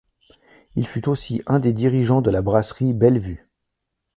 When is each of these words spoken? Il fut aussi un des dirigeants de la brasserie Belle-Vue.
Il 0.75 0.87
fut 0.87 1.07
aussi 1.07 1.43
un 1.45 1.59
des 1.59 1.73
dirigeants 1.73 2.23
de 2.23 2.31
la 2.31 2.41
brasserie 2.41 2.95
Belle-Vue. 2.95 3.47